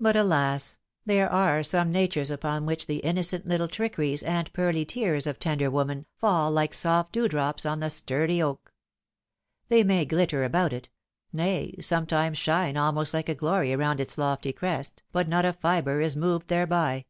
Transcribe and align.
But, 0.00 0.16
alas! 0.16 0.80
there 1.06 1.30
are 1.30 1.62
some 1.62 1.92
natures 1.92 2.32
upon 2.32 2.66
which 2.66 2.88
the 2.88 2.96
innocent 2.96 3.46
little 3.46 3.68
trickeries 3.68 4.24
and 4.24 4.52
pearly 4.52 4.84
tears 4.84 5.28
of 5.28 5.38
tender 5.38 5.70
woman 5.70 6.06
faU 6.20 6.50
like 6.50 6.74
soft 6.74 7.12
dew 7.12 7.28
drops 7.28 7.64
on 7.64 7.78
the 7.78 7.88
sturdy 7.88 8.42
oak. 8.42 8.72
They 9.68 9.84
may 9.84 10.06
gUtter 10.06 10.44
about 10.44 10.72
it; 10.72 10.88
nay, 11.32 11.76
sometimes 11.80 12.36
shine 12.36 12.76
almost 12.76 13.14
like 13.14 13.28
a 13.28 13.34
glory 13.36 13.72
around 13.72 14.00
its 14.00 14.18
lofty 14.18 14.52
crest, 14.52 15.04
but 15.12 15.28
not 15.28 15.44
a 15.44 15.52
fibre 15.52 16.00
is 16.00 16.16
moved 16.16 16.48
thereby. 16.48 17.04